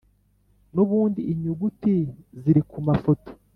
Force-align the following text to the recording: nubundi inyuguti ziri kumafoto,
nubundi 0.73 1.21
inyuguti 1.31 1.95
ziri 2.41 2.61
kumafoto, 2.69 3.31